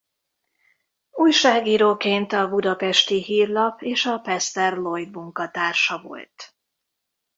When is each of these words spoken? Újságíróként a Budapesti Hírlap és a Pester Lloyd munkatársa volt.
Újságíróként 1.11 2.33
a 2.33 2.49
Budapesti 2.49 3.23
Hírlap 3.23 3.81
és 3.81 4.05
a 4.05 4.17
Pester 4.17 4.73
Lloyd 4.73 5.11
munkatársa 5.11 6.01
volt. 6.01 6.55